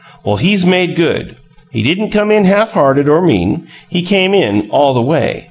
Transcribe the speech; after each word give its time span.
Well, 0.23 0.37
he's 0.37 0.65
made 0.65 0.95
good. 0.95 1.35
He 1.69 1.83
didn't 1.83 2.09
come 2.09 2.31
in 2.31 2.45
half 2.45 2.71
hearted 2.71 3.07
or 3.07 3.21
mean; 3.21 3.67
he 3.87 4.01
came 4.01 4.33
in 4.33 4.67
all 4.71 4.95
the 4.95 4.99
way! 5.03 5.39